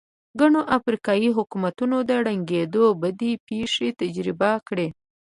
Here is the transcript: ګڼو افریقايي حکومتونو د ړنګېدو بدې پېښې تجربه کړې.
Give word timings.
ګڼو 0.39 0.61
افریقايي 0.77 1.29
حکومتونو 1.37 1.97
د 2.09 2.11
ړنګېدو 2.25 2.85
بدې 3.01 3.31
پېښې 3.47 3.87
تجربه 4.01 4.51
کړې. 4.67 4.87